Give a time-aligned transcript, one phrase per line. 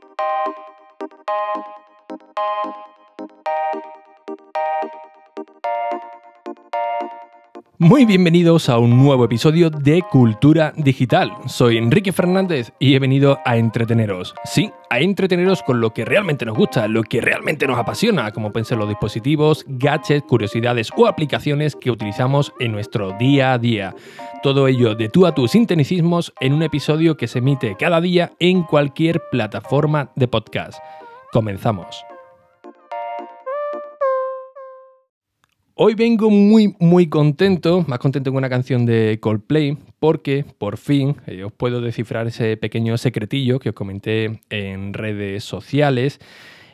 [0.00, 0.37] thank you
[7.80, 11.30] Muy bienvenidos a un nuevo episodio de Cultura Digital.
[11.46, 14.34] Soy Enrique Fernández y he venido a entreteneros.
[14.44, 18.50] Sí, a entreteneros con lo que realmente nos gusta, lo que realmente nos apasiona, como
[18.50, 23.94] pueden ser los dispositivos, gadgets, curiosidades o aplicaciones que utilizamos en nuestro día a día.
[24.42, 28.32] Todo ello de tú a tú sin en un episodio que se emite cada día
[28.40, 30.80] en cualquier plataforma de podcast.
[31.30, 32.04] Comenzamos.
[35.80, 41.14] Hoy vengo muy, muy contento, más contento con una canción de Coldplay, porque por fin
[41.28, 46.18] eh, os puedo descifrar ese pequeño secretillo que os comenté en redes sociales.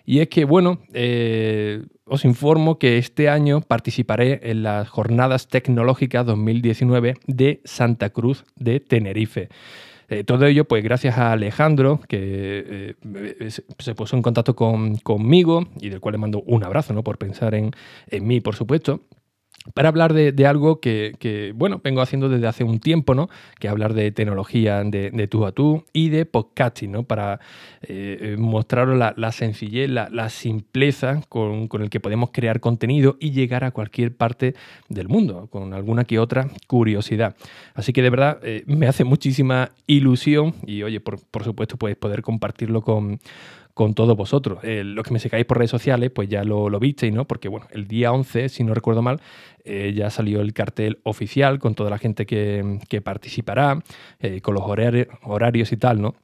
[0.07, 6.25] Y es que, bueno, eh, os informo que este año participaré en las Jornadas Tecnológicas
[6.25, 9.51] 2019 de Santa Cruz de Tenerife.
[10.09, 15.89] Eh, todo ello, pues gracias a Alejandro, que eh, se puso en contacto conmigo y
[15.89, 17.03] del cual le mando un abrazo, ¿no?
[17.03, 17.73] Por pensar en,
[18.09, 19.01] en mí, por supuesto
[19.73, 23.31] para hablar de, algo que, bueno, vengo haciendo desde hace un tiempo, ¿no?
[23.59, 27.05] Que hablar de tecnología de, tú a tú y de podcasting, ¿no?
[27.05, 27.41] Para
[27.83, 33.65] eh, eh, mostraros la, sencillez, la, simpleza con, el que podemos crear contenido y llegar
[33.65, 34.55] a cualquier parte
[34.91, 37.35] del mundo, con alguna que otra curiosidad.
[37.75, 41.97] Así que de verdad eh, me hace muchísima ilusión y, oye, por, por supuesto, pues
[41.97, 43.19] poder compartirlo con
[43.75, 44.61] con todos vosotros.
[44.63, 47.27] Eh, los que me sigáis por redes sociales, pues ya lo, lo, visteis, ¿no?
[47.27, 49.21] Porque, bueno, el día 11, si no recuerdo mal,
[49.65, 53.83] eh, ya salió el cartel oficial con toda la gente que, participará,
[54.21, 56.15] eh, con los horarios, y tal, ¿no?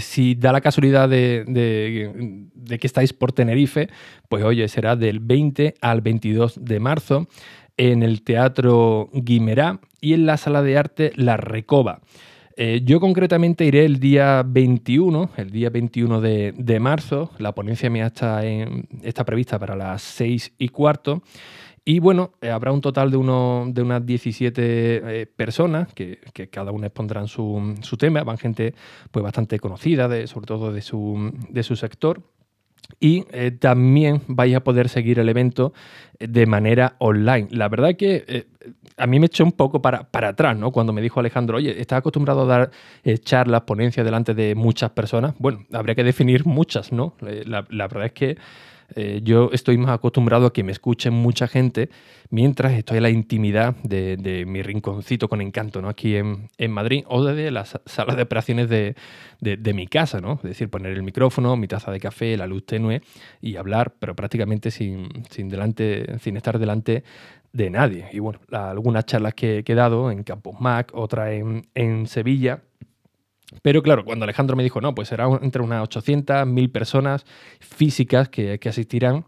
[0.00, 3.88] si da la casualidad de, de, que estáis por Tenerife,
[4.28, 7.26] pues oye, será del 20 al 22 de marzo
[7.78, 12.02] en el Teatro Guimerá y en la Sala de Arte La Recoba.
[12.64, 17.32] Eh, yo concretamente iré el día 21, el día 21 de, marzo.
[17.38, 21.24] La ponencia mía está, está prevista para las 6 y cuarto.
[21.84, 26.20] Y bueno, eh, habrá un total de, uno, de unas 17 eh, personas que,
[26.52, 28.22] cada una expondrán su, su, tema.
[28.22, 28.74] Van gente
[29.10, 32.22] pues, bastante conocida, de, sobre todo de su, de su sector.
[33.00, 33.24] Y
[33.58, 35.72] también vais a poder seguir el evento
[36.20, 37.48] de manera online.
[37.50, 38.46] La verdad que
[38.96, 40.70] a mí me echó un poco para, para atrás, ¿no?
[40.70, 42.70] Cuando me dijo Alejandro, oye, ¿estás acostumbrado a dar
[43.04, 45.34] eh, charlas, ponencias delante de muchas personas?
[45.38, 47.14] Bueno, habría que definir muchas, ¿no?
[47.26, 48.36] Eh, la, verdad es que
[48.96, 51.90] eh, yo estoy más acostumbrado a que me escuchen mucha gente
[52.30, 55.88] mientras estoy en la intimidad de, mi rinconcito con encanto, ¿no?
[55.88, 58.94] Aquí en, Madrid o desde las salas de operaciones de,
[59.74, 60.34] mi casa, ¿no?
[60.34, 63.02] Es decir, poner el micrófono, mi taza de café, la luz tenue
[63.40, 67.04] y hablar, pero prácticamente sin, sin, delante, sin estar delante
[67.52, 68.06] de nadie.
[68.12, 72.62] Y bueno, algunas charlas que, he dado en Campus Mac, otra en, en Sevilla.
[73.60, 77.24] Pero claro, cuando Alejandro me dijo, no, pues será entre unas 800, 1000 personas
[77.60, 79.24] físicas que, asistirán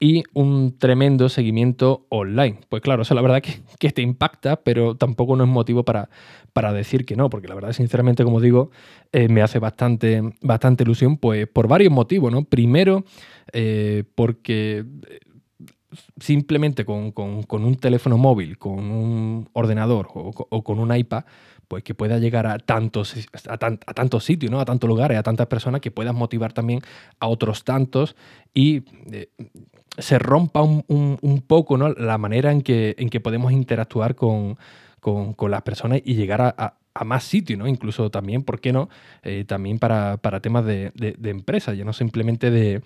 [0.00, 2.60] y un tremendo seguimiento online.
[2.68, 6.08] Pues claro, eso la verdad que, que, te impacta, pero tampoco no es motivo para,
[6.52, 8.70] para decir que no, porque la verdad, sinceramente, como digo,
[9.12, 12.44] eh, me hace bastante, bastante ilusión, pues por varios motivos, ¿no?
[12.44, 13.04] Primero,
[13.52, 14.84] eh, porque
[16.20, 21.24] simplemente con, un teléfono móvil, con un ordenador o, con un iPad,
[21.68, 23.14] pues que pueda llegar a tantos,
[23.46, 24.58] a, tantos sitios, ¿no?
[24.60, 26.80] a tantos lugares, a tantas personas, que puedas motivar también
[27.20, 28.16] a otros tantos
[28.54, 29.28] y eh,
[29.98, 31.90] se rompa un, poco ¿no?
[31.90, 34.56] la manera en que, en que podemos interactuar con,
[35.48, 36.74] las personas y llegar a, a
[37.04, 37.66] más sitios, ¿no?
[37.66, 38.88] Incluso también, ¿por qué no?
[39.22, 42.82] Eh, también para, temas de, de, empresa, ya no simplemente de,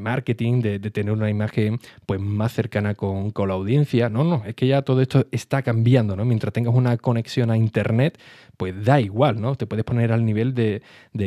[0.00, 4.08] marketing, de, tener una imagen pues, más cercana con, la audiencia.
[4.08, 6.24] No, no, es que ya todo esto está cambiando, ¿no?
[6.24, 8.18] Mientras tengas una conexión a Internet,
[8.56, 9.56] pues da igual, ¿no?
[9.56, 10.82] Te puedes poner al nivel de,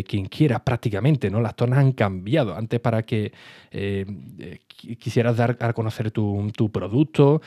[0.08, 1.42] quien quiera prácticamente, ¿no?
[1.42, 2.56] Las zonas han cambiado.
[2.56, 3.34] Antes para que
[3.72, 4.06] eh,
[4.40, 7.42] eh, quisieras dar a conocer tu, producto,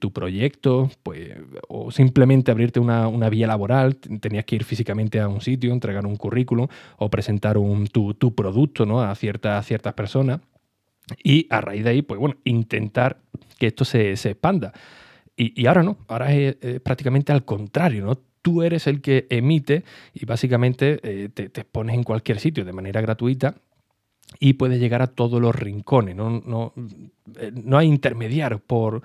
[0.00, 1.30] tu proyecto, pues,
[1.68, 6.06] o simplemente abrirte una, una vía laboral, tenías que ir físicamente a un sitio, entregar
[6.06, 9.02] un currículum o presentar un, tu, producto ¿no?
[9.02, 10.40] a, ciertas, ciertas personas.
[11.22, 13.18] Y a raíz de ahí, pues bueno, intentar
[13.58, 14.72] que esto se, expanda.
[15.36, 18.18] Y, ahora no, ahora es, prácticamente al contrario, ¿no?
[18.42, 19.84] Tú eres el que emite
[20.14, 23.56] y básicamente eh, te, te pones en cualquier sitio de manera gratuita
[24.40, 26.14] y puedes llegar a todos los rincones.
[26.14, 26.72] No, no,
[27.38, 29.02] eh, no hay intermediarios por,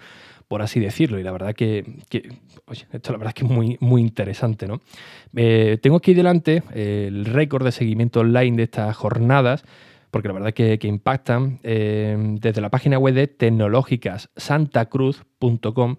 [0.48, 1.20] por así decirlo.
[1.20, 1.84] Y la verdad que,
[2.92, 4.68] esto la verdad que es muy, muy interesante.
[4.68, 4.82] ¿no?
[5.36, 9.64] Eh, tengo aquí delante el récord de seguimiento online de estas jornadas.
[10.14, 11.60] Porque la verdad que, que impactan.
[11.64, 15.96] Eh, desde la página web de tecnológicassantacruz.com,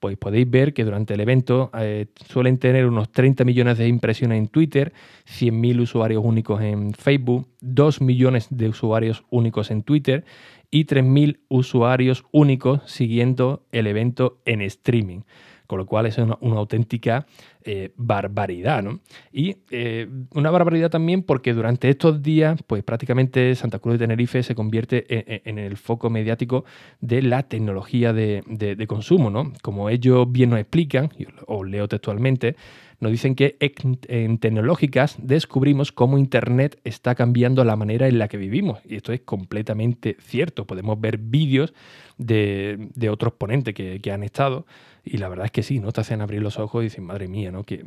[0.00, 4.38] pues podéis ver que durante el evento eh, suelen tener unos 30 millones de impresiones
[4.38, 4.94] en Twitter,
[5.26, 10.24] 100.000 usuarios únicos en Facebook, 2 millones de usuarios únicos en Twitter
[10.70, 15.24] y 3.000 usuarios únicos siguiendo el evento en streaming
[15.68, 17.26] con lo cual es una, auténtica
[17.62, 18.82] eh, barbaridad.
[18.82, 18.98] ¿no?
[19.30, 24.42] Y eh, una barbaridad también porque durante estos días, pues prácticamente Santa Cruz de Tenerife
[24.42, 25.06] se convierte
[25.48, 26.64] en, el foco mediático
[27.00, 29.30] de la tecnología de, consumo.
[29.30, 29.52] ¿no?
[29.62, 31.10] Como ellos bien nos explican,
[31.46, 32.56] os leo textualmente,
[33.00, 38.36] nos dicen que en, tecnológicas descubrimos cómo Internet está cambiando la manera en la que
[38.36, 38.80] vivimos.
[38.84, 40.66] Y esto es completamente cierto.
[40.66, 41.74] Podemos ver vídeos
[42.16, 44.66] de, otros ponentes que, han estado
[45.12, 45.92] y la verdad es que sí, ¿no?
[45.92, 47.64] Te hacen abrir los ojos y dicen, madre mía, ¿no?
[47.64, 47.84] Que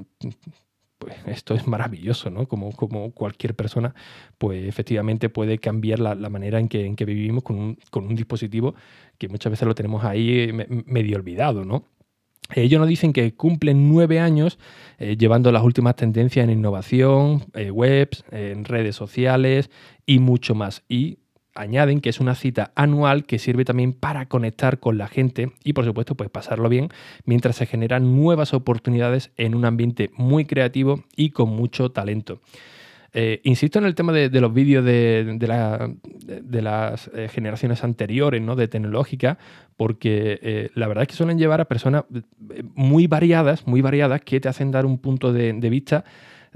[1.02, 2.48] pues esto es maravilloso, ¿no?
[2.48, 3.96] Como, como cualquier persona,
[4.38, 8.16] pues efectivamente puede cambiar la, manera en que, en que vivimos con un, con un,
[8.16, 8.76] dispositivo
[9.18, 10.52] que muchas veces lo tenemos ahí
[10.86, 11.86] medio olvidado, ¿no?
[12.54, 14.60] Ellos nos dicen que cumplen nueve años
[15.00, 19.70] eh, llevando las últimas tendencias en innovación, eh, webs, en redes sociales
[20.06, 20.84] y mucho más.
[20.90, 21.20] Y
[21.56, 25.74] añaden que es una cita anual que sirve también para conectar con la gente y
[25.74, 26.90] por supuesto pues pasarlo bien
[27.26, 32.42] mientras se generan nuevas oportunidades en un ambiente muy creativo y con mucho talento.
[33.14, 35.38] Eh, insisto en el tema de, los vídeos de,
[36.62, 38.56] las eh, generaciones anteriores, ¿no?
[38.56, 39.38] de tecnológica,
[39.76, 42.06] porque eh, la verdad es que suelen llevar a personas
[42.74, 46.06] muy variadas, muy variadas, que te hacen dar un punto de, vista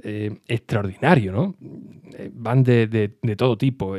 [0.04, 1.56] extraordinario, ¿no?
[2.34, 3.96] van de, todo tipo.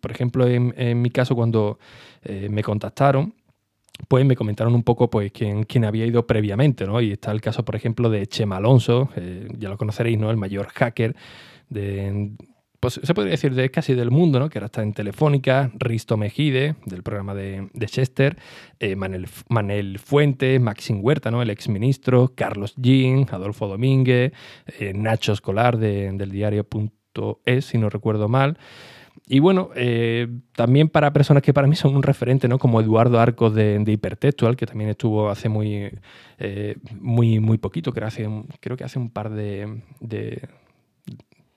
[0.00, 1.78] por ejemplo, en, mi caso, cuando
[2.50, 3.34] me contactaron,
[4.08, 7.00] pues me comentaron un poco pues quién, quién, había ido previamente, ¿no?
[7.00, 9.08] Y está el caso, por ejemplo, de Chema Alonso,
[9.56, 10.30] ya lo conoceréis, ¿no?
[10.30, 11.14] El mayor hacker
[11.68, 12.32] de,
[12.86, 14.48] pues se podría decir de casi del mundo, ¿no?
[14.48, 18.36] que ahora está en Telefónica, Risto Mejide, del programa de, Chester,
[18.78, 21.42] eh, Manel, Fuente, Maxim Huerta, ¿no?
[21.42, 24.32] el exministro, Carlos Jean, Adolfo Domínguez,
[24.78, 28.56] eh, Nacho Escolar del diario.es, si no recuerdo mal.
[29.26, 32.60] Y bueno, eh, también para personas que para mí son un referente, ¿no?
[32.60, 35.90] Como Eduardo Arcos de, Hypertextual, que también estuvo hace muy,
[37.00, 38.28] muy, muy poquito, creo, hace,
[38.60, 39.82] creo que hace un par de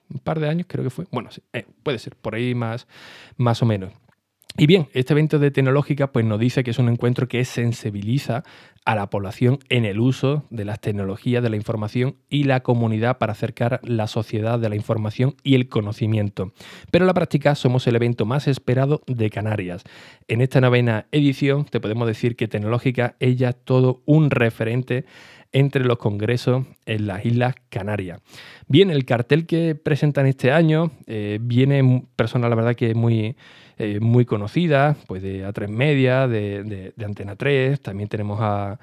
[0.09, 1.05] un par de años creo que fue.
[1.11, 2.87] Bueno, eh, puede ser, por ahí más,
[3.37, 3.93] más o menos.
[4.57, 8.43] Y bien, este evento de tecnológica pues nos dice que es un encuentro que sensibiliza
[8.83, 13.19] a la población en el uso de las tecnologías de la información y la comunidad
[13.19, 16.51] para acercar la sociedad de la información y el conocimiento.
[16.91, 19.83] Pero en la práctica somos el evento más esperado de Canarias.
[20.27, 25.05] En esta novena edición te podemos decir que Tecnológica es ya todo un referente
[25.51, 28.21] entre los congresos en las Islas Canarias.
[28.67, 33.35] Bien, el cartel que presentan este año eh, viene personas, la verdad, que es muy,
[33.77, 38.77] eh, muy conocida, pues de A3 Media, de, Antena 3, también tenemos a,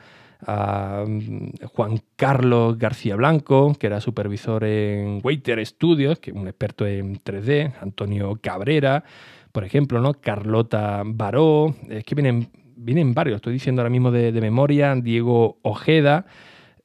[1.07, 6.87] mm, Juan Carlos García Blanco, que era supervisor en Waiter Studios, que es un experto
[6.87, 9.05] en 3D, Antonio Cabrera,
[9.53, 10.15] por ejemplo, ¿no?
[10.15, 16.27] Carlota Baró, es que vienen, vienen varios, estoy diciendo ahora mismo de memoria, Diego Ojeda,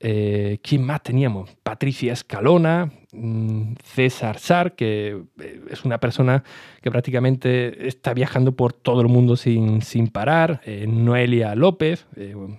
[0.03, 1.51] eh, ¿Quién más teníamos?
[1.62, 6.44] Patricia Escalona, mm, César Sar, que eh, es una persona
[6.81, 12.07] que prácticamente está viajando por todo el mundo sin, sin parar, eh, Noelia López,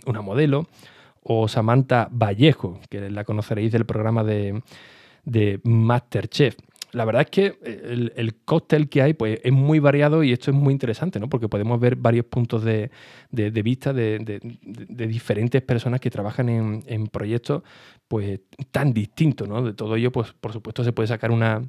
[0.07, 0.69] una modelo,
[1.25, 4.63] o Samantha Vallejo, que la conoceréis del programa de,
[5.25, 6.57] de Masterchef
[6.93, 7.59] la verdad es que
[8.15, 11.29] el, cóctel que hay pues, es muy variado y esto es muy interesante, ¿no?
[11.29, 12.91] porque podemos ver varios puntos de,
[13.31, 14.41] vista de,
[14.89, 17.63] diferentes personas que trabajan en, proyectos
[18.09, 19.49] pues, tan distintos.
[19.49, 19.63] ¿no?
[19.63, 21.63] De todo ello, pues, por supuesto, se puede sacar una,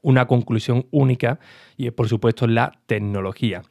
[0.00, 1.38] una conclusión única
[1.76, 3.62] y es, por supuesto, la tecnología.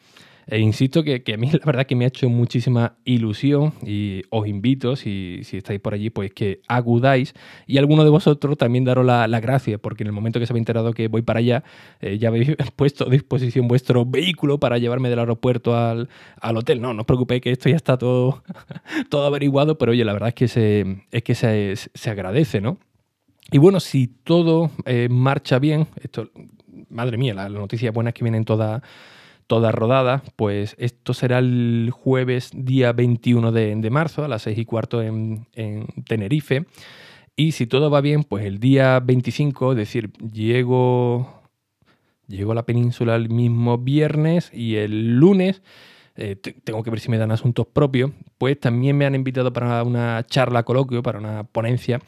[0.48, 4.48] E insisto que, a mí la verdad que me ha hecho muchísima ilusión y os
[4.48, 7.34] invito, si, estáis por allí, pues que acudáis
[7.66, 10.62] y alguno de vosotros también daros la, gracia, porque en el momento que se habéis
[10.62, 11.64] enterado que voy para allá,
[12.00, 16.08] eh, ya habéis puesto a disposición vuestro vehículo para llevarme del aeropuerto al,
[16.42, 16.82] hotel.
[16.82, 18.44] No, no os preocupéis que esto ya está todo,
[19.10, 22.78] todo averiguado, pero oye, la verdad es que se, es que se, agradece, ¿no?
[23.52, 26.30] Y bueno, si todo eh, marcha bien, esto,
[26.90, 28.82] madre mía, las noticias buenas que vienen todas
[29.48, 34.66] toda rodada, pues esto será el jueves día 21 de, marzo a las 6 y
[34.66, 35.48] cuarto en,
[36.08, 36.66] Tenerife.
[37.36, 41.42] Y si todo va bien, pues el día 25, es decir, llego,
[42.28, 45.62] llego a la península el mismo viernes y el lunes
[46.18, 49.84] eh, tengo que ver si me dan asuntos propios, pues también me han invitado para
[49.84, 52.00] una charla coloquio, para una ponencia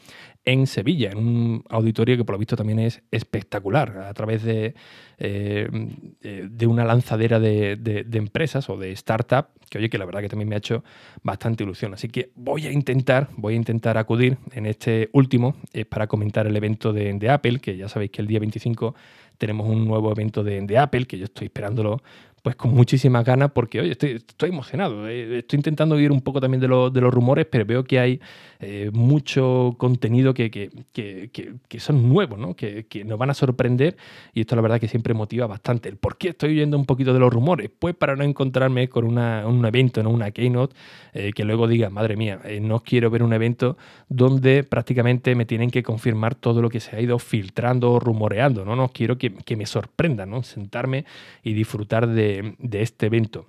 [0.48, 4.74] en Sevilla, en un auditorio que por lo visto también es espectacular, a través de,
[5.18, 10.30] eh, de una lanzadera de, empresas o de startup, que oye, que la verdad que
[10.30, 10.82] también me ha hecho
[11.22, 11.92] bastante ilusión.
[11.92, 16.46] Así que voy a intentar, voy a intentar acudir en este último es para comentar
[16.46, 18.94] el evento de, de Apple, que ya sabéis que el día 25
[19.36, 22.00] tenemos un nuevo evento de, de, Apple, que yo estoy esperándolo
[22.48, 25.06] pues con muchísimas ganas porque, oye, estoy, estoy emocionado.
[25.06, 28.20] Eh, estoy intentando oír un poco también de, de los rumores, pero veo que hay
[28.60, 31.30] eh, mucho contenido que, que, que,
[31.68, 32.56] que, son nuevos, ¿no?
[32.56, 33.98] Que, nos van a sorprender
[34.32, 35.90] y esto la verdad que siempre motiva bastante.
[35.90, 37.70] ¿El por qué estoy oyendo un poquito de los rumores?
[37.78, 40.08] Pues para no encontrarme con una, un evento, ¿no?
[40.08, 40.74] una keynote,
[41.12, 43.76] eh, que luego diga, madre mía, no quiero ver un evento
[44.08, 48.64] donde prácticamente me tienen que confirmar todo lo que se ha ido filtrando o rumoreando,
[48.64, 48.74] ¿no?
[48.74, 50.42] No quiero que, me sorprenda, ¿no?
[50.42, 51.04] Sentarme
[51.44, 53.46] y disfrutar de de, este evento.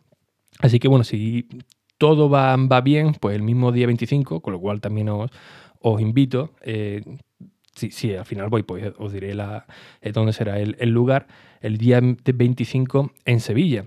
[0.59, 1.47] Así que bueno, si
[1.97, 5.31] todo va, va, bien, pues el mismo día 25, con lo cual también os,
[5.79, 6.51] os invito.
[6.61, 7.01] Eh,
[7.73, 9.67] si, al final voy, pues os diré la,
[10.01, 11.27] eh, dónde será el, lugar,
[11.61, 13.85] el día 25 en Sevilla.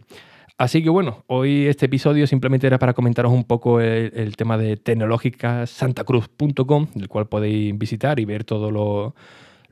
[0.59, 4.77] Así que bueno, hoy este episodio simplemente era para comentaros un poco el, tema de
[4.77, 9.17] tecnológicasantacruz.com, del cual podéis visitar y ver todo lo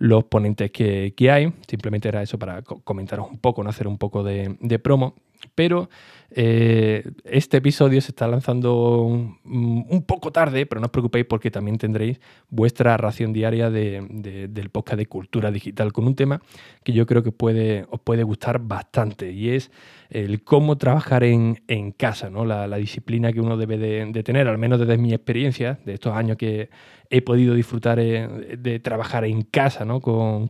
[0.00, 1.52] los ponentes que, hay.
[1.68, 5.14] Simplemente era eso para comentaros un poco, no hacer un poco de, promo.
[5.54, 5.88] Pero
[6.32, 11.76] eh, este episodio se está lanzando un, poco tarde, pero no os preocupéis porque también
[11.76, 16.40] tendréis vuestra ración diaria del podcast de cultura digital con un tema
[16.84, 19.72] que yo creo que puede, os puede gustar bastante y es
[20.08, 21.56] el cómo trabajar en,
[21.96, 22.44] casa, ¿no?
[22.44, 26.36] la, disciplina que uno debe de, tener, al menos desde mi experiencia, de estos años
[26.36, 26.70] que
[27.10, 30.00] he podido disfrutar eh, de trabajar en casa, ¿no?
[30.00, 30.48] Con,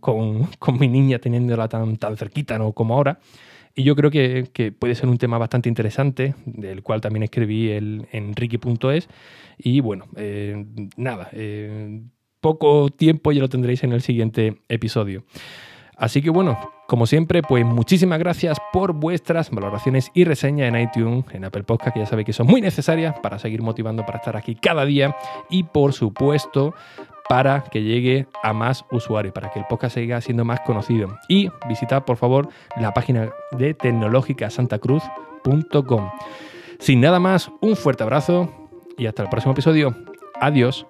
[0.79, 2.73] mi niña teniéndola tan, tan cerquita, ¿no?
[2.73, 3.19] Como ahora.
[3.81, 8.09] Y yo creo que, puede ser un tema bastante interesante, del cual también escribí el,
[8.13, 9.09] en ricky.es.
[9.57, 10.67] Y bueno, eh,
[10.99, 12.03] nada, eh,
[12.43, 15.25] poco tiempo ya lo tendréis en el siguiente episodio.
[15.97, 16.59] Así que bueno,
[16.89, 21.95] como siempre, pues muchísimas gracias por vuestras valoraciones y reseñas en iTunes, en Apple Podcast,
[21.95, 25.17] que ya sabéis que son muy necesarias para seguir motivando para estar aquí cada día
[25.49, 26.75] y por supuesto
[27.31, 31.17] para que llegue a más usuarios, para que el podcast siga siendo más conocido.
[31.29, 36.11] Y visitad por favor la página de tecnológicasantacruz.com.
[36.81, 38.53] Sin nada más, un fuerte abrazo
[38.99, 39.95] y hasta el próximo episodio.
[40.41, 40.89] Adiós.